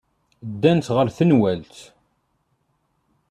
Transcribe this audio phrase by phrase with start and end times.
[0.51, 1.77] Ddant ɣer tenwalt.